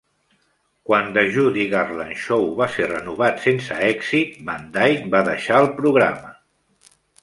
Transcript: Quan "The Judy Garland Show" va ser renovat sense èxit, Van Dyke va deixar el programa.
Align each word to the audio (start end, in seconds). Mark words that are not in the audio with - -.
Quan 0.89 1.11
"The 1.17 1.23
Judy 1.35 1.65
Garland 1.73 2.17
Show" 2.23 2.49
va 2.63 2.69
ser 2.77 2.89
renovat 2.95 3.47
sense 3.47 3.79
èxit, 3.93 4.35
Van 4.51 4.69
Dyke 4.81 5.17
va 5.17 5.27
deixar 5.33 5.65
el 5.65 5.75
programa. 5.81 6.39